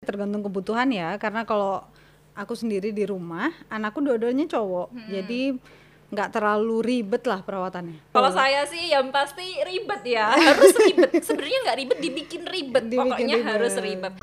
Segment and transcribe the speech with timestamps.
[0.00, 1.84] tergantung kebutuhan ya karena kalau
[2.32, 5.08] aku sendiri di rumah anakku dua-duanya cowok Hmm.
[5.12, 5.42] jadi
[6.08, 11.20] nggak terlalu ribet lah perawatannya Kalau saya sih yang pasti ribet ya, harus ribet.
[11.22, 12.84] Sebenarnya nggak ribet, dibikin ribet.
[12.90, 13.52] Dibikin Pokoknya ribet.
[13.54, 14.14] harus ribet.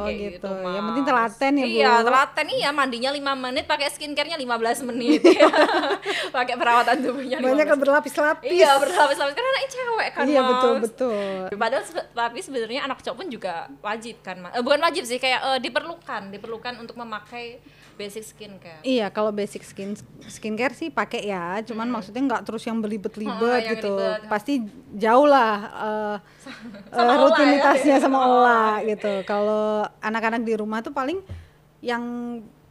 [0.00, 0.72] Oh Kayak gitu, Mas.
[0.72, 4.48] yang penting telaten ya bu Iya, telaten iya mandinya 5 menit, pakai skincare-nya 15
[4.84, 5.20] menit.
[5.22, 5.46] ya.
[6.36, 7.82] pakai perawatan tubuhnya 15 banyak yang menit.
[7.82, 10.48] berlapis-lapis Iya, berlapis-lapis karena anaknya cewek kan, iya Mas.
[10.50, 14.52] betul betul Padahal tapi sebenarnya anak cowok pun juga wajib kan, Mas.
[14.52, 17.60] Eh, bukan wajib sih, kayak eh, diperlukan, diperlukan untuk memakai
[18.00, 18.80] basic skincare.
[18.80, 19.92] Iya, kalau basic skin
[20.24, 23.92] skincare sih pakai ya, cuman maksudnya nggak terus yang Oh, belibet-libet yang gitu.
[23.92, 24.24] ribet.
[24.26, 24.52] Pasti
[24.96, 26.16] jauh lah eh,
[26.96, 27.20] Sama eh, Ola ya.
[27.22, 28.28] rutinitasnya sama Oh.
[28.40, 29.12] olah gitu.
[29.22, 29.64] Kalau
[30.00, 31.20] anak-anak di rumah tuh paling
[31.80, 32.04] yang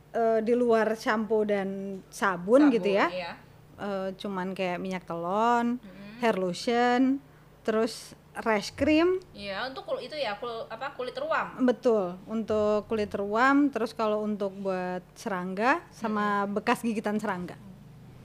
[0.09, 3.31] eh, di luar shampoo dan sabun, gitu ya, Iya.
[3.77, 5.77] eh, cuman kayak minyak telon,
[6.17, 7.21] hair lotion,
[7.61, 11.59] terus rash cream, Iya, untuk kul itu ya, kul apa kulit ruam.
[11.61, 13.67] betul untuk kulit ruam.
[13.67, 17.59] Terus kalau untuk buat serangga sama bekas gigitan serangga.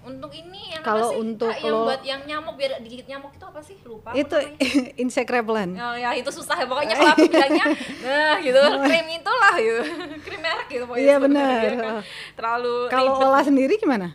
[0.01, 1.25] Untuk ini yang Kalau apa sih?
[1.25, 3.75] untuk Kak, yang lo- buat yang nyamuk biar digigit nyamuk itu apa sih?
[3.83, 4.13] Lupa.
[4.13, 4.37] itu
[5.03, 7.67] insect repellent Oh ya itu susah ya pokoknya kalau aku bilangnya
[8.03, 9.81] nah gitu krim itulah gitu
[10.25, 11.71] krim merek gitu pokoknya Iya, benar.
[11.75, 11.95] kan.
[12.37, 14.13] terlalu kalau olah sendiri gimana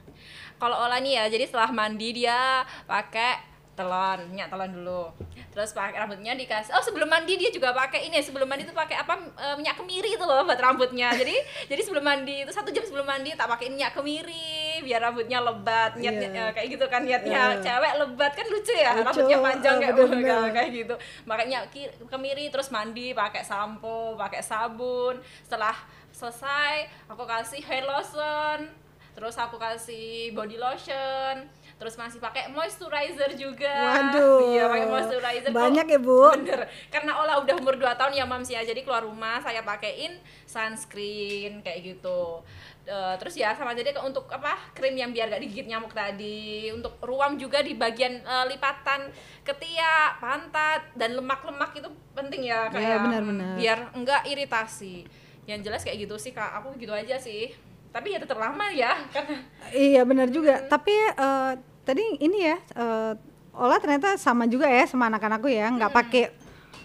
[0.55, 2.37] kalau olah nih ya jadi setelah mandi dia
[2.85, 3.48] pakai
[3.79, 5.03] telon minyak telon dulu
[5.49, 8.99] terus pakai rambutnya dikasih oh sebelum mandi dia juga pakai ini sebelum mandi tuh pakai
[8.99, 11.31] apa eh, minyak kemiri itu loh buat rambutnya jadi
[11.71, 15.95] jadi sebelum mandi itu satu jam sebelum mandi tak pakai minyak kemiri biar rambutnya lebat
[15.95, 16.11] Iya.
[16.11, 17.63] eh, kayak gitu kan niatnya Iya.
[17.63, 20.49] cewek lebat kan lucu ya Lucu, rambutnya panjang eh, kayak bener-bener.
[20.51, 21.59] kayak gitu makanya
[22.05, 25.75] kemiri terus mandi pakai sampo pakai sabun setelah
[26.11, 26.75] selesai
[27.07, 28.67] aku kasih hair lotion
[29.13, 31.43] terus aku kasih body lotion
[31.79, 33.71] terus masih pakai moisturizer juga.
[33.71, 36.19] Waduh, iya pakai moisturizer banyak Kok- ya, Bu?
[36.35, 36.61] bener.
[36.91, 38.59] Karena Ola udah umur 2 tahun ya mams ya.
[38.59, 42.43] Jadi keluar rumah saya pakein sunscreen kayak gitu.
[42.83, 46.67] Eh, terus ya sama jadi untuk apa krim yang biar gak digigit nyamuk tadi.
[46.69, 49.07] Untuk ruam juga di bagian eh, lipatan
[49.41, 53.55] ketiak pantat dan lemak-lemak itu penting ya kayak benar-benar.
[53.55, 55.07] biar enggak iritasi.
[55.45, 56.59] Yang jelas kayak gitu sih kak.
[56.59, 57.53] Aku gitu aja sih.
[57.89, 59.37] Tapi ya tetap lama ya karena
[59.71, 60.61] iya benar juga.
[60.63, 61.53] Tapi eh,
[61.89, 63.13] tadi ini ya eh,
[63.57, 66.23] olah ternyata sama juga ya sama anak-anakku ya nggak pakai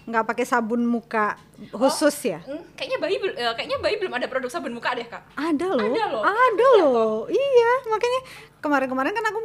[0.05, 1.33] nggak pakai sabun muka
[1.73, 2.37] khusus ya?
[2.45, 5.23] hmm, kayaknya bayi eh, kayaknya bayi belum ada produk sabun muka deh kak.
[5.33, 5.81] Ada loh.
[5.81, 6.21] Ada loh.
[6.21, 7.15] ada loh.
[7.25, 8.21] iya makanya
[8.61, 9.39] kemarin-kemarin kan aku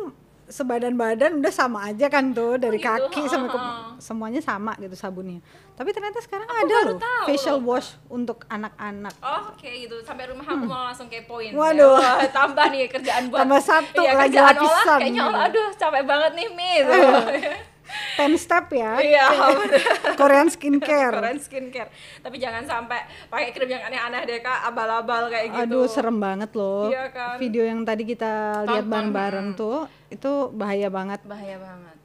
[0.51, 3.59] sebadan badan udah sama aja kan tuh dari gitu, kaki sampai ke
[4.03, 5.39] semuanya sama gitu sabunnya
[5.79, 10.27] tapi ternyata sekarang Aku ada loh tahu facial wash untuk anak-anak Oh oke gitu sampai
[10.27, 11.53] rumah aku mau langsung kepoin.
[11.53, 11.61] Hmm.
[11.61, 12.01] Waduh.
[12.01, 13.39] Ya, wah, tambah nih kerjaan buat.
[13.45, 14.99] Tambah satu iya, lagi kerjaan olah lapisan.
[14.99, 16.73] kayaknya olah aduh capek banget nih Mi.
[18.17, 19.27] ten step ya Iya.
[20.21, 21.91] Korean skincare Keren skincare.
[22.21, 25.65] Tapi jangan sampai pakai krim yang aneh-aneh deh kak, abal-abal kayak gitu.
[25.67, 26.89] Aduh serem banget loh.
[26.91, 27.37] Iya kan?
[27.39, 31.21] Video yang tadi kita lihat Tonton, bareng-bareng tuh itu bahaya banget.
[31.25, 31.97] Bahaya banget.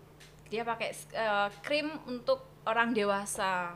[0.50, 3.76] Dia pakai eh, krim untuk orang dewasa.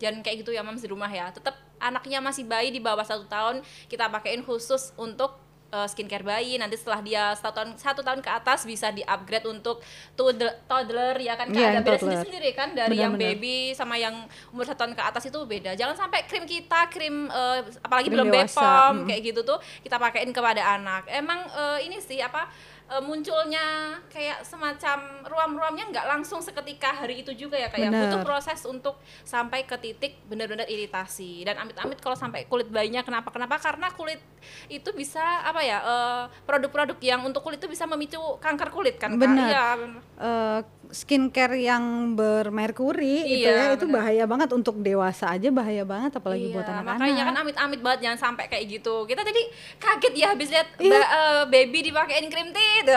[0.00, 1.28] Jangan kayak gitu ya mams di rumah ya.
[1.32, 6.58] Tetap anaknya masih bayi di bawah satu tahun kita pakein khusus untuk eh, skincare bayi.
[6.58, 9.80] Nanti setelah dia satu tahun satu tahun ke atas bisa di upgrade untuk
[10.18, 11.56] toddler, toddler ya kan Kak?
[11.56, 12.22] Iya, ada beda toddler.
[12.26, 13.38] sendiri kan dari yang Benar-benar.
[13.40, 15.72] baby sama yang umur satu tahun ke atas itu beda.
[15.78, 19.06] Jangan sampai krim kita krim eh, apalagi Krim belum dewasa, Bepom mm.
[19.08, 21.06] kayak gitu tuh kita pakein kepada anak.
[21.08, 22.50] Emang eh, ini sih apa
[22.90, 23.66] eh, munculnya
[24.06, 28.02] kayak semacam ruam-ruamnya nggak langsung seketika hari itu juga ya kayak Bener.
[28.04, 33.30] butuh proses untuk sampai ke titik benar-benar iritasi dan amit-amit kalau sampai kulit bayinya kenapa
[33.30, 34.18] kenapa karena kulit
[34.66, 39.10] itu bisa apa ya eh, produk-produk yang untuk kulit itu bisa memicu kanker kulit kan
[39.10, 39.20] Kak?
[39.20, 39.76] Benar.
[39.78, 40.02] Bener.
[40.16, 43.96] Eh, skincare yang bermerkuri itu Iya, ya itu benar.
[43.96, 46.98] bahaya banget untuk dewasa aja bahaya banget apalagi Iya, buat anak-anak.
[46.98, 49.42] makanya kan amit-amit banget jangan sampai kayak gitu kita tadi
[49.76, 50.90] kaget ya habis lihat Iya.
[50.90, 52.50] ba- eh, baby dipakein krim
[52.82, 52.96] tit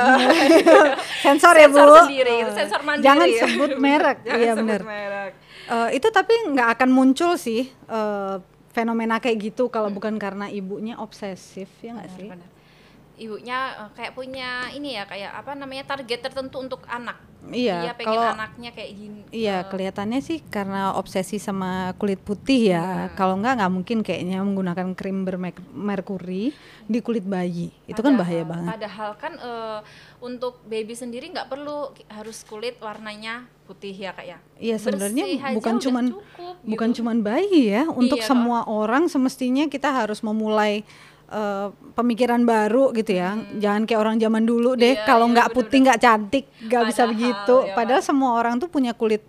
[1.25, 1.77] sensor ya bu.
[1.77, 3.43] Sensor sendiri, itu Eh, sensor mandiri Jangan ya.
[3.43, 4.17] sebut merek.
[4.21, 4.81] Jangan iya benar.
[4.81, 5.31] merek.
[5.63, 8.35] Eh, itu tapi nggak akan muncul sih eh,
[8.69, 12.27] fenomena kayak gitu kalau bukan karena ibunya obsesif ya nggak sih?
[12.27, 12.49] Benar.
[13.13, 17.19] Ibunya eh, kayak punya ini ya kayak apa namanya target tertentu untuk anak.
[17.45, 19.21] Iya, Dia pengen kalau- anaknya kayak gini.
[19.29, 23.11] Iya, Eh, kelihatannya sih karena obsesi sama kulit putih ya.
[23.13, 27.73] Kalau nggak nggak mungkin kayaknya menggunakan krim bermerkuri di kulit bayi.
[27.83, 28.71] Itu kan padahal- bahaya banget.
[28.73, 29.79] Padahal kan eh,
[30.19, 34.37] untuk baby sendiri nggak perlu harus kulit warnanya putih ya kak ya.
[34.55, 35.23] Iya, sebenarnya
[35.53, 36.97] bukan cuman cukup, bukan gitu.
[37.01, 37.87] cuman bayi ya.
[37.87, 40.83] Untuk Iya, semua orang semestinya kita harus memulai
[41.29, 43.37] eh, pemikiran baru gitu ya.
[43.55, 44.95] Jangan kayak orang zaman dulu deh.
[44.95, 44.99] Hmm.
[44.99, 45.69] Iya, Kalau iya, nggak bener-bener.
[45.69, 47.55] putih nggak cantik, nggak bisa begitu.
[47.63, 49.23] ya, Padahal semua orang tuh punya kulit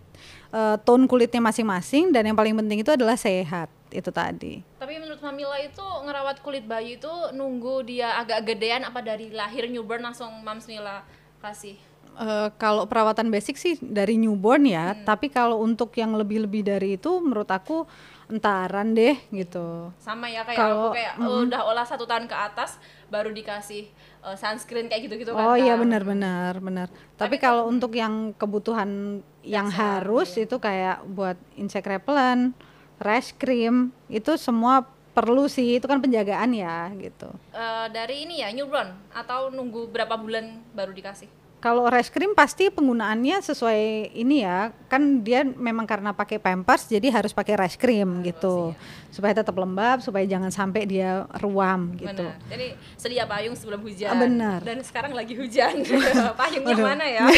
[0.51, 3.69] eh, tone kulitnya masing-masing dan yang paling penting itu adalah sehat.
[3.95, 4.59] itu tadi.
[4.75, 9.71] Tapi menurut Mamila itu ngerawat kulit bayi itu nunggu dia agak gedean apa dari lahir
[9.71, 11.07] newborn langsung Mams Mila
[11.39, 11.79] kasih?
[12.19, 17.23] Uh, kalau perawatan basic sih dari newborn ya, tapi kalau untuk yang lebih-lebih dari itu
[17.23, 17.87] menurut aku
[18.35, 19.95] entaran deh gitu.
[20.03, 23.87] Sama ya kayak Kalau- aku kayak udah olah satu tahun ke atas baru dikasih
[24.27, 25.55] uh, sunscreen kayak gitu-gitu kan.
[25.55, 26.91] Oh iya benar-benar benar.
[27.15, 32.59] Tapi kalau untuk yang kebutuhan yang harus itu kayak buat insect repellent,
[32.99, 34.83] rash cream itu semua
[35.15, 37.31] perlu sih itu kan penjagaan ya gitu.
[37.55, 41.31] Eh, dari ini ya newborn atau nunggu berapa bulan baru dikasih?
[41.65, 47.09] Kalau rash cream pasti penggunaannya sesuai ini ya, kan dia memang karena pakai pampers jadi
[47.09, 48.77] harus pakai rash cream gitu.
[49.09, 52.29] Supaya tetap lembab, supaya jangan sampai dia ruam gitu.
[52.29, 52.37] Benar.
[52.53, 52.67] Jadi
[53.01, 54.13] sedia payung sebelum hujan.
[54.13, 54.61] Ah, benar.
[54.61, 55.81] Dan sekarang lagi hujan.
[56.45, 57.33] Payungnya mana ya?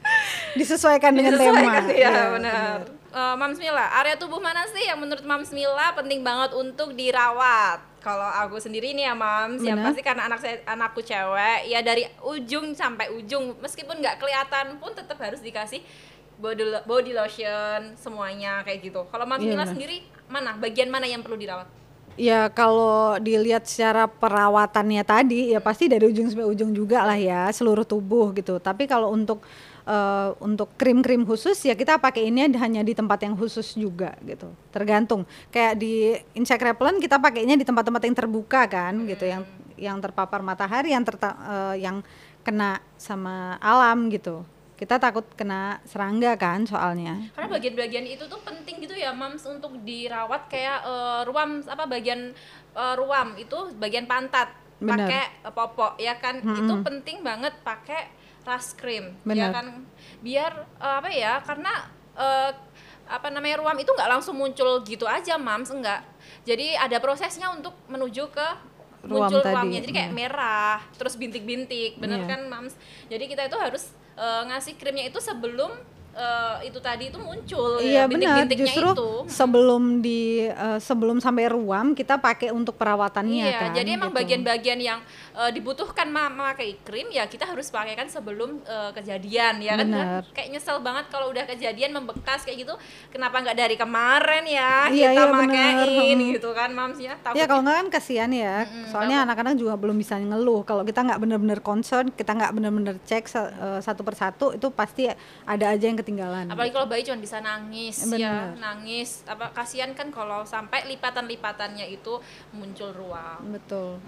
[0.60, 1.96] Disesuaikan dengan Disesuaikan, tema.
[1.96, 2.76] ya, Iya, benar.
[3.10, 7.89] Eh, Mams Mila, area tubuh mana sih yang menurut Mams Mila penting banget untuk dirawat?
[8.00, 9.92] Kalau aku sendiri nih ya Mams, yang Benar.
[9.92, 14.96] pasti karena anak saya anakku cewek, ya dari ujung sampai ujung, meskipun nggak kelihatan pun
[14.96, 15.84] tetap harus dikasih
[16.40, 19.04] body body lotion semuanya kayak gitu.
[19.12, 19.76] Kalau Mams Mila benar.
[19.76, 19.96] sendiri
[20.32, 21.68] mana bagian mana yang perlu dirawat?
[22.18, 27.52] Ya kalau dilihat secara perawatannya tadi ya pasti dari ujung sampai ujung juga lah ya
[27.52, 28.56] seluruh tubuh gitu.
[28.56, 29.44] Tapi kalau untuk
[29.90, 34.54] eh, untuk krim-krim khusus ya kita pakai ini hanya di tempat yang khusus juga gitu.
[34.70, 35.26] Tergantung.
[35.50, 39.42] Kayak di insect repellent kita pakainya di tempat-tempat yang terbuka kan gitu yang
[39.80, 42.04] yang terpapar matahari yang terta, eh, yang
[42.44, 44.44] kena sama alam gitu.
[44.76, 47.28] Kita takut kena serangga kan soalnya.
[47.36, 52.32] Karena bagian-bagian itu tuh penting gitu ya, Mams untuk dirawat kayak eh, ruam apa bagian
[52.76, 56.40] eh, ruam itu bagian pantat pakai popok ya kan.
[56.40, 59.50] Itu penting banget pakai ras cream ya Benar.
[59.52, 59.66] kan.
[60.24, 61.40] Biar eh, apa ya?
[61.44, 61.72] Karena
[62.16, 62.50] eh,
[63.10, 66.06] apa namanya ruam itu nggak langsung muncul gitu aja, Mams, enggak.
[66.46, 68.48] Jadi ada prosesnya untuk menuju ke
[69.00, 69.80] Ruam muncul tadi, ruamnya.
[69.80, 70.16] Jadi kayak iya.
[70.16, 72.36] merah, terus bintik-bintik, bener Iya.
[72.36, 72.76] kan, Mams?
[73.08, 75.72] Jadi kita itu harus eh, ngasih krimnya itu sebelum
[76.12, 79.10] eh, itu tadi itu muncul Iya ya, benar, bintik-bintiknya justru itu.
[79.30, 83.70] sebelum di eh, sebelum sampai ruam kita pakai untuk perawatannya Iya, kan.
[83.72, 84.18] jadi emang gitu.
[84.18, 84.98] bagian-bagian yang
[85.32, 89.86] eh, dibutuhkan ma- memakai krim ya kita harus pakai kan sebelum eh, kejadian ya kan.
[89.86, 90.20] Benar.
[90.30, 92.74] Kayak nyesel banget kalau udah kejadian membekas kayak gitu.
[93.08, 96.34] Kenapa nggak dari kemarin ya Iya, kita iya, makein Hmm.
[96.34, 97.14] gitu kan, Mams ya.
[97.16, 98.54] Takut Ya kalau nggak kan kasihan ya,
[98.86, 100.62] soalnya anak-anak juga belum bisa ngeluh.
[100.62, 105.06] Kalau kita nggak bener-bener concern, kita nggak bener-bener cek eh, satu persatu, itu pasti
[105.44, 106.46] ada aja yang ketinggalan.
[106.46, 108.58] apalagi kalau bayi cuma bisa nangis ya Benar.
[108.58, 112.18] nangis apa kasihan kan kalau sampai lipatan-lipatannya itu
[112.50, 114.00] muncul ruam Betul.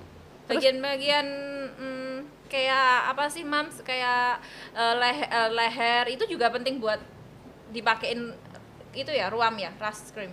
[0.44, 1.26] bagian-bagian
[1.74, 2.16] mm,
[2.46, 4.40] kayak apa sih mams kayak
[4.72, 7.00] eh, leh- eh, leher itu juga penting buat
[7.68, 8.32] dipakein
[8.92, 10.32] itu ya ruam ya ras cream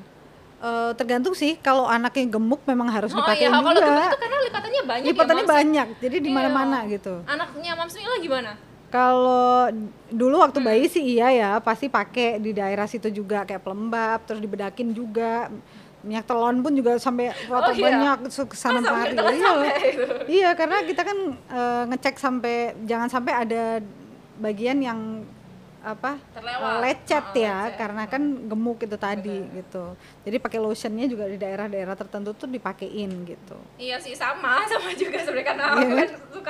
[0.59, 4.03] Eh, tergantung sih, kalau anaknya gemuk memang harus oh dipakai iya kalau gemuk juga.
[4.03, 6.35] itu karena lipatannya banyak Lipatannya ya banyak, jadi di Iya.
[6.35, 7.13] mana-mana gitu.
[7.23, 8.51] anaknya mams Mila gimana
[8.89, 9.69] Kalau
[10.09, 10.67] dulu waktu Hmm.
[10.67, 15.47] bayi sih iya ya, pasti pakai di daerah situ juga kayak pelembab, terus dibedakin juga.
[15.99, 17.91] Minyak telon pun juga sampai Oh, rata iya?
[17.91, 19.11] banyak ke sana Masa kemari.
[19.11, 19.75] minyak telon Iya.
[20.25, 23.63] Iya, karena kita kan eh, ngecek sampai jangan sampai ada
[24.37, 24.99] bagian yang
[25.79, 26.59] apa Terlewat.
[26.59, 27.75] eh, lecet Oh, ya, lecet.
[27.77, 29.95] karena kan gemuk itu tadi gitu.
[30.21, 33.55] Jadi pakai lotionnya juga di daerah-daerah tertentu tuh dipakein gitu.
[33.75, 36.09] Iya sih sama sama juga sebenarnya karena aku kan?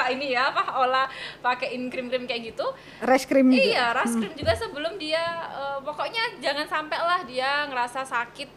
[0.10, 1.08] Ini ya apa olah
[1.40, 2.66] pakein krim-krim kayak gitu.
[3.00, 3.62] Rash cream juga.
[3.62, 8.50] Iya, ras krim juga sebelum dia eh, pokoknya jangan sampai lah dia ngerasa sakit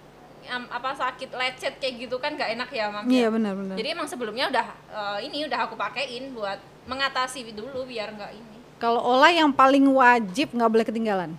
[0.44, 3.28] em, apa sakit lecet kayak gitu kan gak enak ya mam Iya ya?
[3.30, 3.74] benar-benar.
[3.76, 8.56] Jadi emang sebelumnya udah eh, ini udah aku pakein buat mengatasi dulu biar nggak ini.
[8.76, 11.30] Kalau olah yang paling wajib nggak boleh ketinggalan.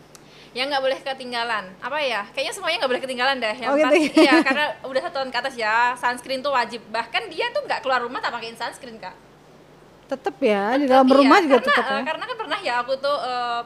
[0.53, 2.23] Yang nggak boleh ketinggalan apa ya?
[2.29, 3.55] Kayaknya semuanya nggak boleh ketinggalan deh.
[3.57, 4.23] Yang Oh, gitu pasti- ya?
[4.23, 6.79] iya karena udah satu tahun ke atas ya sunscreen tuh wajib.
[6.87, 9.11] Bahkan dia tuh nggak keluar rumah tak pakein sunscreen kak.
[10.05, 12.01] Tetep ya di dalam Iya, rumah juga karena, tetap eh, ya.
[12.03, 13.61] karena kan pernah ya aku tuh eh,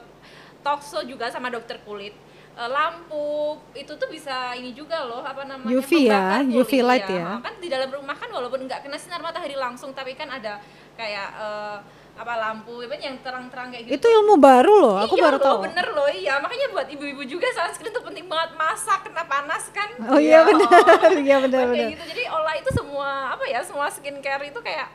[0.60, 2.16] talk show juga sama dokter kulit
[2.58, 7.06] Eh, lampu itu tuh bisa ini juga loh apa namanya UV ya, membakar UV light
[7.06, 7.38] ya.
[7.38, 10.58] kan di dalam rumah kan walaupun nggak kena sinar matahari langsung tapi kan ada
[10.98, 11.78] kayak eh,
[12.18, 15.60] apa lampu yang terang-terang kayak gitu Itu ilmu baru loh, aku iya baru loh, tahu.
[15.70, 19.90] bener loh iya makanya buat ibu-ibu juga sunscreen tuh penting banget masak kena panas kan
[20.10, 21.94] Oh iya benar, iya benar kayak benar.
[21.94, 24.90] gitu jadi olah itu semua apa ya semua skincare itu kayak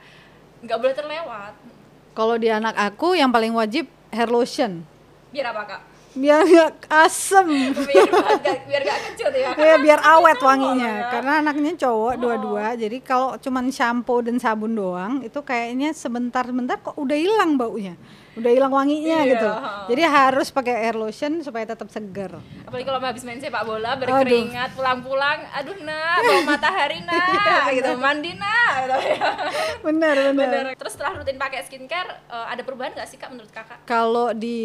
[0.63, 1.55] nggak boleh terlewat
[2.13, 4.85] Kalau di anak aku yang paling wajib hair lotion.
[5.33, 5.81] biar apa kak
[6.13, 7.47] biar nggak asem.
[7.73, 9.51] Biar gak, biar gak kecut ya.
[9.55, 10.93] Ya biar awet wanginya.
[10.93, 11.11] ya.
[11.11, 16.97] karena anaknya cowok dua-dua jadi kalau cuman shampoo dan sabun doang itu kayaknya sebentar-bentar kok
[16.97, 17.97] udah hilang baunya.
[18.33, 19.49] Udah hilang wanginya Iya, gitu.
[19.93, 24.73] jadi harus pakai air lotion supaya tetap segar apalagi kalau habis main sepak bola berkeringat
[24.73, 29.29] pulang-pulang aduh nak bau matahari Iya, nak gitu mandi nak gitu ya.
[29.85, 33.85] Benar benar terus setelah rutin pakai skincare eh, ada perubahan gak sih kak menurut kakak?
[33.85, 34.57] Kalau di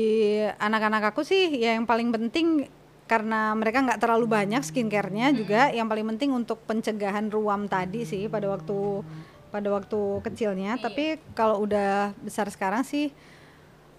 [0.55, 2.67] anak-anak aku sih ya yang paling penting
[3.07, 8.27] karena mereka nggak terlalu banyak skincarenya juga yang paling penting untuk pencegahan ruam tadi sih
[8.27, 9.01] pada waktu
[9.47, 10.75] pada waktu kecilnya.
[10.75, 13.15] Tapi kalau udah besar sekarang sih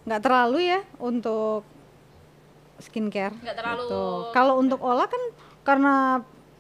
[0.05, 1.65] nggak terlalu ya untuk
[2.79, 3.33] skincare.
[3.41, 3.83] Nggak terlalu.
[3.89, 4.05] gitu.
[4.37, 5.23] kalau untuk olah kan
[5.65, 5.95] karena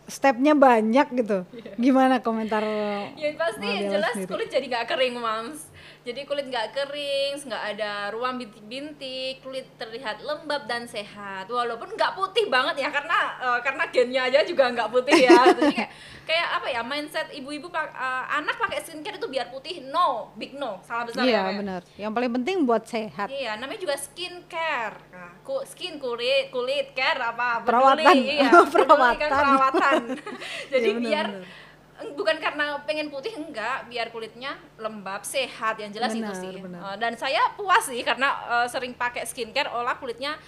[0.08, 1.44] stepnya banyak gitu.
[1.76, 4.32] Gimana komentar ya pasti yang jelas sendiri?
[4.32, 5.67] kulit jadi nggak kering mams
[6.02, 12.12] jadi kulit nggak kering nggak ada ruam bintik-bintik kulit terlihat lembab dan sehat walaupun nggak
[12.12, 15.90] putih banget ya karena eh, karena gennya aja juga nggak putih ya jadi kayak
[16.24, 20.52] kayak apa ya mindset ibu-ibu pak- eh, anak pakai skincare itu biar putih no big
[20.52, 24.96] no salah besar iya ya benar yang paling penting buat sehat Iya, namanya juga skincare.
[25.08, 27.60] Nah, ku, skin kulit, kulit care apa?
[27.60, 28.16] Peduli, Perawatan.
[28.18, 29.16] Iya, Perawatan.
[29.16, 30.02] kan perawatan.
[30.72, 31.67] Jadi Iya, benar, biar benar.
[32.14, 36.54] Bukan karena pengen putih enggak, biar kulitnya lembab, sehat yang jelas itu Benar, sih.
[36.62, 36.80] benar.
[36.94, 38.28] Eh, dan saya puas sih karena
[38.62, 40.38] eh, sering pakai skincare, olah kulitnya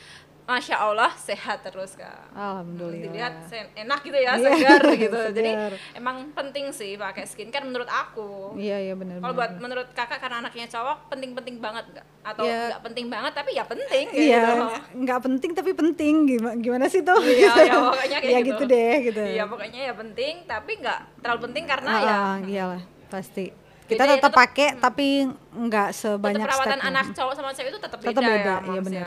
[0.42, 2.32] Masya Allah sehat terus kak.
[2.32, 3.34] alhamdulillah Dilihat
[3.76, 5.18] enak gitu ya, Iya, segar gitu.
[5.30, 5.72] Jadi segar.
[5.94, 8.54] emang penting sih pakai skincare menurut aku.
[8.54, 12.06] iya iya benar Kalau buat menurut kakak karena anaknya cowok penting-penting banget nggak?
[12.22, 12.66] Atau Ya.
[12.68, 14.64] nggak penting banget tapi ya penting Iya, gitu.
[15.00, 17.20] nggak penting tapi penting gimana gimana sih tuh?
[17.20, 18.48] Iya, ya pokoknya kayak ya gitu.
[18.52, 19.22] gitu deh gitu.
[19.22, 23.46] Iya pokoknya ya penting tapi nggak terlalu penting karena Ah, ya ah, iyalah pasti.
[23.86, 25.06] Kita Beda ya, tetap tetap- pakai tapi
[25.52, 26.90] nggak tetap sebanyak perawatan stepnya.
[26.92, 29.06] anak cowok sama cewek itu tetap beda, Tetap beda, ya, iya benar.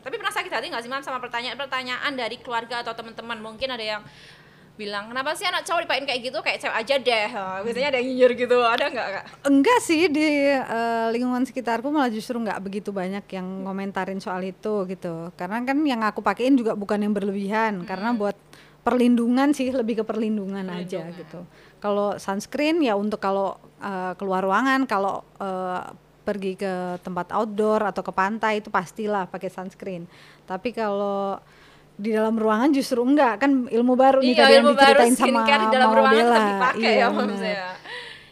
[0.00, 3.38] Tapi pernah sakit hati nggak sih mam sama pertanyaan-pertanyaan dari keluarga atau teman-teman?
[3.40, 4.02] Mungkin ada yang
[4.80, 6.38] bilang kenapa sih anak cowok dipakein kayak gitu?
[6.40, 7.28] Kayak cewek aja deh.
[7.68, 8.56] Biasanya ada yang nyinyir gitu.
[8.64, 9.24] Ada nggak kak?
[9.44, 10.26] Enggak sih di
[10.56, 15.28] eh, lingkungan sekitarku malah justru nggak begitu banyak yang ngomentarin soal itu gitu.
[15.36, 17.84] Karena kan yang aku pakein juga bukan yang berlebihan.
[17.84, 18.40] Karena buat
[18.80, 21.44] perlindungan sih lebih ke perlindungan, aja gitu.
[21.84, 28.06] Kalau sunscreen ya untuk kalau eh, keluar ruangan, kalau eh, pergi ke tempat outdoor atau
[28.06, 30.06] ke pantai itu pastilah pakai sunscreen.
[30.46, 31.42] Tapi kalau
[31.98, 35.14] di dalam ruangan justru enggak kan ilmu baru nih iya tadi yang ilmu baru diceritain
[35.18, 36.32] sama di dalam ruangan Bella.
[36.32, 37.08] tetap dipakai Iya, ya
[37.44, 37.70] ya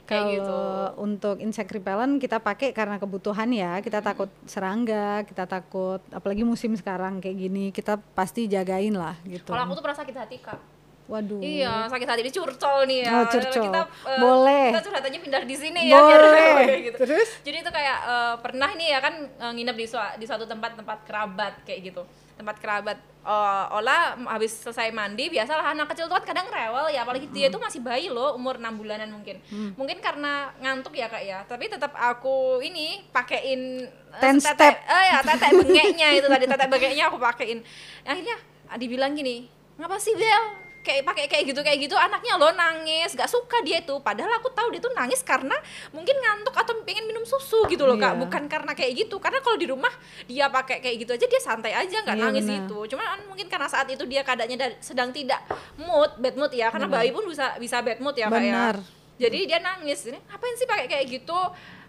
[0.08, 0.60] kayak Kalau gitu
[1.04, 6.72] untuk insect repellent kita pakai karena kebutuhan ya, kita takut serangga, kita takut apalagi musim
[6.80, 9.52] sekarang kayak gini, kita pasti jagain lah gitu.
[9.52, 10.77] kalau aku tuh pernah sakit hati kak
[11.08, 11.40] Waduh.
[11.40, 13.12] Iya, sakit hati di curcol nih ya.
[13.14, 13.64] Oh, curcol.
[13.64, 14.66] Kita eh, Boleh.
[14.70, 15.96] Kita curhatannya pindah di sini ya.
[15.96, 16.52] Boleh.
[16.68, 16.96] biar- gitu.
[17.00, 17.28] Terus?
[17.40, 20.98] Jadi itu kayak eh, pernah nih ya kan eh, nginep di di suatu tempat tempat
[21.02, 22.04] kerabat kayak gitu.
[22.36, 23.00] Tempat kerabat.
[23.24, 23.96] Eh, Ola
[24.28, 27.56] habis selesai mandi, biasalah anak kecil tuh kan kadang rewel ya, apalagi dia Hmm.
[27.56, 29.40] tuh masih bayi loh, umur 6 bulanan mungkin.
[29.74, 31.40] Mungkin karena ngantuk ya Kak ya.
[31.42, 34.92] Tapi tetap aku ini pakein Ten setetek- step.
[34.92, 37.64] eh ya tetek bengeknya itu tadi tetek bengeknya aku pakein.
[38.02, 38.36] Akhirnya
[38.76, 40.67] dibilang gini, ngapa sih Bel?
[40.78, 43.94] Kayak pakai kayak gitu kayak gitu anaknya lo nangis gak suka dia itu.
[43.99, 45.52] Padahal aku tahu dia tuh nangis karena
[45.90, 48.12] mungkin ngantuk atau pengen minum susu gitu loh kak.
[48.12, 48.20] Iya.
[48.20, 49.16] bukan karena kayak gitu.
[49.16, 49.90] Karena kalau di rumah
[50.25, 52.61] dia pakai kayak gitu aja dia santai aja nggak Iya, nangis benar.
[52.64, 55.40] itu cuma kan mungkin karena saat itu dia keadaannya da- sedang tidak
[55.76, 56.68] mood bad mood ya.
[56.68, 58.73] Karena bayi pun bisa bisa bad mood ya kak ya.
[59.18, 60.06] Jadi dia nangis.
[60.06, 61.38] Ini ngapain sih pakai kayak gitu?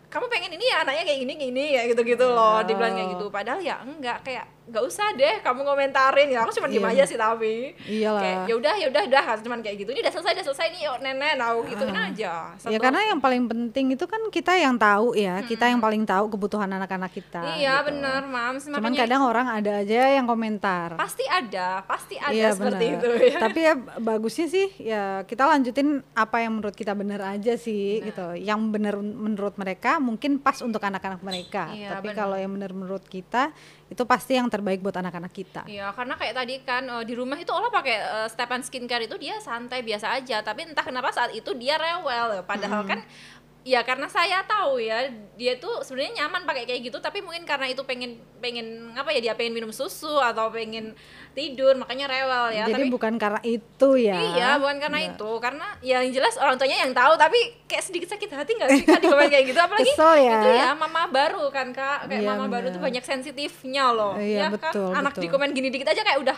[0.09, 3.29] Kamu pengen ini ya anaknya kayak gini gini ya gitu gitu loh dibilang kayak gitu.
[3.29, 6.91] Padahal ya enggak kayak nggak usah deh kamu ngomentarin ya aku cuma diem Iya.
[6.91, 8.21] aja sih tapi Iyalah.
[8.21, 10.81] kayak ya udah ya udah udah cuman kayak gitu ini udah selesai udah selesai nih
[10.83, 14.75] yuk nenek aku gituin aja Ya Satu- karena yang paling penting itu kan kita yang
[14.75, 17.41] tahu ya, kita yang paling tahu kebutuhan anak-anak kita.
[17.55, 17.89] iya gitu.
[17.89, 20.93] bener mams Cuman makanya kadang orang ada aja yang komentar.
[20.95, 22.99] pasti ada pasti ada Iya seperti benar.
[22.99, 27.55] itu ya Tapi ya bagusnya sih ya kita lanjutin apa yang menurut kita benar aja
[27.55, 28.35] sih gitu.
[28.35, 31.71] Yang benar menurut mereka mungkin pas untuk anak-anak mereka.
[31.71, 33.49] Iya, Tapi kalau yang benar menurut kita
[33.89, 35.61] itu pasti yang terbaik buat anak-anak kita.
[35.65, 39.09] Iya, karena kayak tadi kan eh, di rumah itu olah pakai eh, step and skincare
[39.09, 42.45] itu dia santai biasa aja, tapi entah kenapa saat itu dia rewel.
[42.45, 43.01] Padahal kan
[43.67, 47.67] ya karena saya tahu ya dia tuh sebenarnya nyaman pakai kayak gitu, tapi mungkin karena
[47.67, 50.95] itu pengen pengen apa ya dia pengen minum susu atau pengen
[51.35, 52.65] tidur makanya rewel ya.
[52.71, 54.15] Jadi tapi bukan karena itu ya.
[54.15, 58.09] Iya, bukan karena itu, karena ya yang jelas orang tuanya yang tahu, tapi kayak sedikit
[58.15, 60.39] sakit hati nggak sih kak di komen kayak gitu, apalagi Kesel ya.
[60.39, 64.47] itu ya mama baru kan kak, kayak Iya, mama baru tuh banyak sensitifnya loh, Iya,
[64.47, 65.23] ya betul, kan, anak betul.
[65.23, 66.37] di komen gini dikit aja kayak udah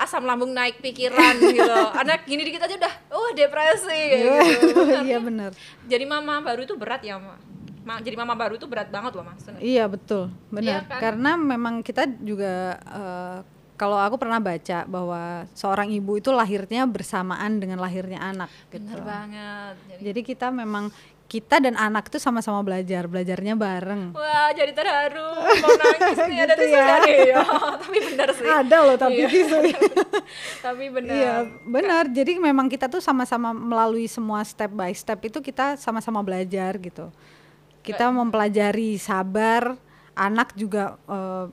[0.00, 4.80] asam lambung naik pikiran gitu, anak gini dikit aja udah, oh depresi kayak Iya, gitu.
[5.12, 5.50] Iya benar.
[5.84, 7.36] Jadi mama baru itu berat ya ma.
[7.80, 10.84] Ma- jadi mama baru itu berat banget loh mas Iya betul, benar.
[10.84, 11.00] Iya kan?
[11.00, 13.38] Karena memang kita juga eh,
[13.76, 18.52] kalau aku pernah baca bahwa seorang ibu itu lahirnya bersamaan dengan lahirnya anak.
[18.68, 18.84] Gitu.
[18.84, 20.92] bener banget jadi, Jadi kita memang
[21.30, 24.10] kita dan anak itu sama-sama belajar, belajarnya bareng.
[24.10, 25.30] wah jadi terharu
[25.62, 26.98] mau nangis nih ada Gitu tisu ya.
[27.22, 27.42] ya
[27.78, 29.28] tapi bener sih Ada loh tapi Iya.
[29.30, 29.56] tisu.
[30.66, 31.34] tapi bener Iya,
[31.64, 32.04] benar.
[32.10, 37.14] Jadi memang kita tuh sama-sama melalui semua step by step itu kita sama-sama belajar gitu.
[37.80, 39.78] Kita mempelajari sabar,
[40.12, 41.46] anak juga eh,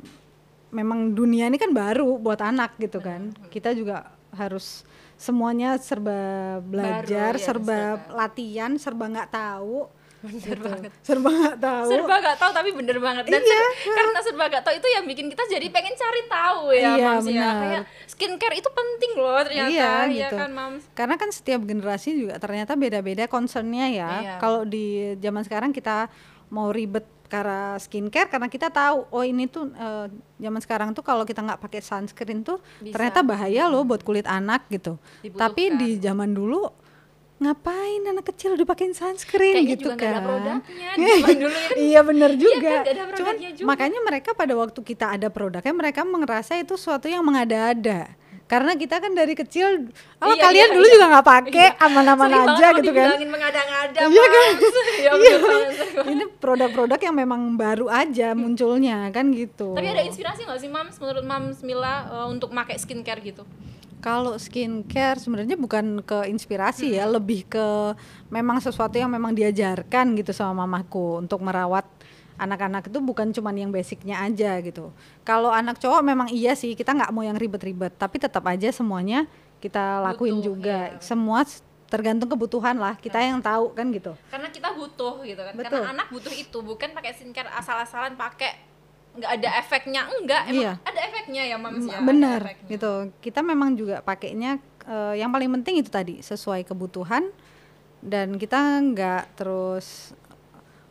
[0.70, 3.30] memang dunia ini kan baru buat anak gitu kan.
[3.48, 4.82] Kita juga harus
[5.18, 6.22] semuanya serba
[6.62, 8.14] belajar, iya, serba serba.
[8.16, 9.90] latihan, serba nggak tahu.
[10.18, 10.66] bener gitu.
[10.66, 11.88] banget Serba nggak tahu.
[11.88, 13.54] serba gak tahu tapi bener banget dan Iya.
[13.54, 17.06] ser- karena serba gak tahu itu yang bikin kita jadi pengen cari tahu ya Iya,
[17.14, 20.36] mams ya kayak skincare itu penting loh ternyata Iya, iya gitu.
[20.36, 24.10] kan mams Karena kan setiap generasi juga ternyata beda-beda concernnya ya.
[24.18, 24.34] Iya.
[24.38, 26.10] Kalau di zaman sekarang kita
[26.50, 30.08] mau ribet karena skincare karena kita tahu oh ini tuh eh,
[30.40, 32.96] zaman sekarang tuh kalau kita nggak pakai sunscreen tuh Bisa.
[32.96, 34.96] ternyata bahaya loh buat kulit anak gitu.
[35.36, 35.76] Tapi Dibutuhkan.
[35.76, 36.72] di zaman dulu
[37.38, 40.26] ngapain anak kecil udah pakein sunscreen kayaknya gitu juga nggak ada kan.
[40.26, 42.58] produknya di zaman dulu ya kan iya bener juga.
[42.66, 43.68] kan, ada Cuman produknya juga.
[43.70, 48.10] makanya mereka pada waktu kita ada produknya mereka merasa itu suatu yang mengada-ada.
[48.48, 50.94] Karena kita kan dari kecil, oh Iya, kalian iya, dulu iya.
[50.96, 51.84] juga nggak pakai, Iya.
[51.84, 53.10] aman-aman banget aja gitu kan.
[53.20, 54.52] mengada-ngada Iya kan?
[54.98, 55.36] Ya Iya.
[55.38, 55.72] banget.
[56.08, 59.76] Ini produk-produk yang memang baru aja munculnya kan gitu.
[59.76, 63.44] tapi ada inspirasi nggak sih mams menurut mams Mila eh, untuk pakai skincare gitu
[63.98, 67.18] Kalau skincare sebenarnya bukan ke inspirasi ya, Hmm.
[67.18, 67.98] lebih ke
[68.30, 71.84] memang sesuatu yang memang diajarkan gitu sama mamaku untuk merawat
[72.38, 74.94] anak-anak itu bukan cuman yang basicnya aja gitu.
[75.22, 79.26] Kalau anak cowok memang iya sih kita nggak mau yang ribet-ribet, tapi tetap aja semuanya
[79.58, 80.78] kita lakuin Butuh, juga.
[80.94, 81.02] iya.
[81.02, 81.42] Semua
[81.88, 84.12] tergantung kebutuhan lah kita yang tahu kan gitu.
[84.28, 85.80] karena kita butuh gitu kan Betul.
[85.80, 88.60] karena anak butuh itu bukan pakai skincare asal-asalan pakai
[89.16, 90.74] nggak ada efeknya enggak emang Iya.
[90.84, 92.68] ada efeknya ya mams ya efeknya.
[92.70, 92.92] gitu.
[93.24, 97.32] Kita memang juga pakainya eh, yang paling penting itu tadi sesuai kebutuhan
[98.04, 100.12] dan kita nggak terus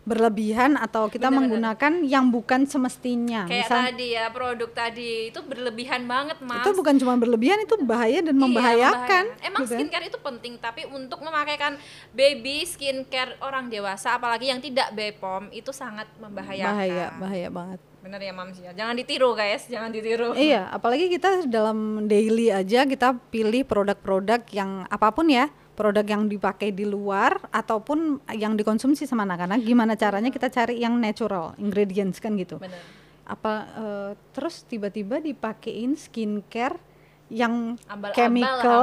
[0.07, 3.43] berlebihan atau kita Benar, menggunakan yang bukan semestinya.
[3.45, 7.75] kayak Misal tadi ya produk tadi itu berlebihan banget mas itu bukan cuma berlebihan itu
[7.83, 8.95] bahaya dan Iya, membahayakan.
[9.03, 9.25] membahayakan.
[9.43, 9.79] Emang gitu kan.
[9.83, 11.75] skincare itu penting, tapi untuk memakaikan
[12.13, 16.71] baby skincare orang dewasa, apalagi yang tidak BPOM, itu sangat membahayakan.
[16.73, 17.81] bahaya, bahaya banget.
[17.99, 18.71] Bener ya Mams ya.
[18.71, 20.31] Jangan ditiru guys, jangan ditiru.
[20.38, 26.25] Iya, apalagi kita dalam daily aja kita pilih produk-produk yang apa pun ya, produk yang
[26.27, 32.17] dipakai di luar ataupun yang dikonsumsi sama anak-anak, gimana caranya kita cari yang natural ingredients
[32.17, 32.57] kan gitu.
[32.57, 32.81] Bener.
[33.29, 36.81] Apa eh, terus tiba-tiba dipakein skincare
[37.29, 38.83] yang Abal-abal chemical,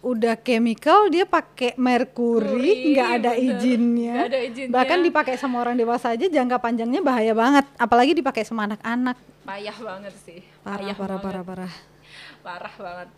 [0.00, 3.46] udah chemical dia pakai merkuri, nggak ada bener.
[3.54, 4.16] izinnya.
[4.26, 4.74] Ada izinnya.
[4.74, 9.14] Bahkan dipakai sama orang dewasa aja jangka panjangnya bahaya banget, apalagi dipakai sama anak-anak.
[9.46, 10.40] Payah banget sih.
[10.66, 11.24] Parah, Payah parah, banget.
[11.24, 11.72] parah, parah.
[12.40, 13.08] parah banget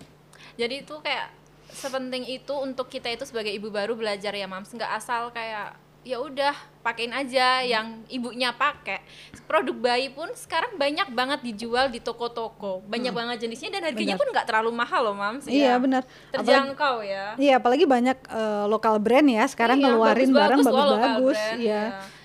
[0.57, 1.29] jadi itu kayak
[1.73, 4.71] sepenting itu untuk kita itu sebagai ibu baru belajar ya mams.
[4.71, 6.51] Nggak asal kayak ya udah
[6.83, 8.99] pakein aja yang ibunya pakai.
[9.47, 12.83] Produk bayi pun sekarang banyak banget dijual di toko-toko.
[12.91, 14.21] Banyak banget jenisnya dan harganya Benar.
[14.21, 15.83] pun nggak terlalu mahal loh mams Iya, ya.
[15.83, 16.03] benar.
[16.35, 17.39] terjangkau ya.
[17.39, 19.47] Iya, apalagi banyak eh, lokal brand ya.
[19.47, 20.89] Sekarang Iya, ngeluarin barang bagus-bagus lokal
[21.23, 21.39] bagus-bagus.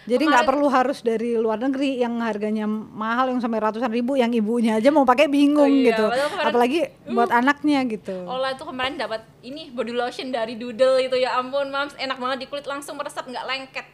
[0.07, 4.31] Jadi nggak perlu harus dari luar negeri yang harganya mahal yang sampai ratusan ribu, yang
[4.31, 6.05] ibunya aja mau pakai bingung Oh iya, gitu.
[6.07, 8.15] kemarin- Apalagi buat anaknya gitu.
[8.23, 12.37] Ola tuh kemarin dapat ini body lotion dari Doodle itu ya ampun mams enak banget
[12.39, 13.87] di kulit langsung meresap nggak lengket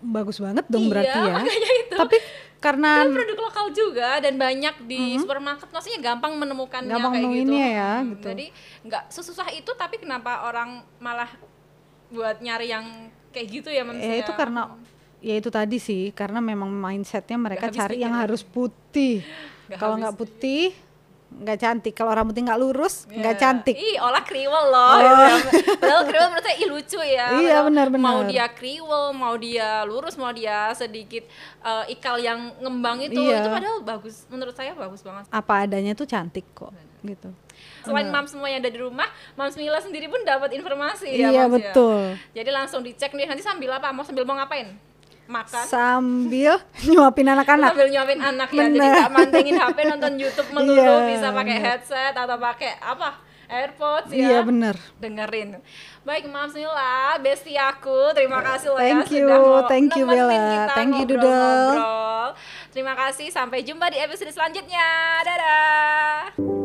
[0.00, 1.32] Bagus banget dong Iya, berarti ya.
[1.34, 1.94] makanya itu.
[1.94, 2.16] Tapi
[2.58, 7.52] karena Kan produk lokal juga dan banyak di supermarket maksudnya gampang menemukannya Gampang kayak gitu.
[7.52, 8.26] ya, Hmm, gitu.
[8.26, 8.46] Jadi
[8.82, 11.28] nggak sesusah itu tapi kenapa orang malah
[12.08, 12.84] buat nyari yang
[13.28, 14.24] kayak gitu ya Mams eh ya?
[14.24, 14.72] itu karena
[15.20, 18.24] ya itu tadi sih karena memang mindsetnya mereka habis cari yang ya.
[18.24, 19.20] harus putih.
[19.70, 20.72] Kalau nggak putih
[21.30, 21.94] nggak cantik.
[21.94, 23.38] Kalau rambutnya nggak lurus nggak Ya.
[23.38, 23.78] cantik.
[23.78, 24.98] Ih, olah kriwel loh.
[25.78, 27.26] Padahal kriwel menurut saya ih lucu ya.
[27.38, 28.02] Iya, benar-benar.
[28.02, 31.22] Mau dia kriwel, mau dia lurus, mau dia sedikit
[31.62, 33.44] eh, ikal yang ngembang itu, Iya.
[33.44, 34.26] itu padahal bagus.
[34.26, 35.30] Menurut saya bagus banget.
[35.30, 37.30] Apa adanya tuh cantik kok gitu.
[37.80, 41.32] Selain mams semua yang ada di rumah, mams Mila sendiri pun dapat informasi ya, Iya
[41.32, 41.44] ya?
[41.46, 42.12] betul.
[42.34, 43.88] Jadi langsung dicek nih nanti sambil apa?
[43.88, 44.89] Mau sambil mau ngapain?
[45.30, 45.64] Makan.
[45.64, 46.58] Sambil
[46.90, 47.70] nyuapin anak-anak.
[47.70, 48.66] Sambil nyuapin anak ya.
[48.66, 48.92] Jadi Bener.
[48.92, 53.10] nggak mantengin HP nonton YouTube melulu, Iya, bisa pakai headset atau pakai apa?
[53.50, 54.18] AirPods ya.
[54.20, 54.78] Iya bener.
[54.98, 55.58] dengerin.
[56.00, 60.04] Baik Mams Mila, bestie aku, terima kasih loh Thank ya you, sudah mau thank you,
[60.06, 60.30] Bella.
[60.30, 61.26] kita Thank you, Doodle.
[61.26, 62.28] ngobrol-ngobrol.
[62.70, 64.86] Terima kasih, sampai jumpa di episode selanjutnya.
[65.26, 66.59] Dadah.